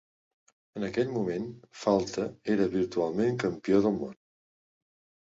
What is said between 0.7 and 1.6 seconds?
En aquell moment,